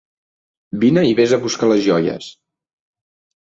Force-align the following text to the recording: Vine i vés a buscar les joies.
Vine 0.83 1.03
i 1.09 1.13
vés 1.21 1.35
a 1.37 1.41
buscar 1.45 1.71
les 1.75 1.87
joies. 1.91 2.33